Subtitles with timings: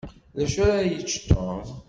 [0.37, 1.59] D acu ara yečč Tom?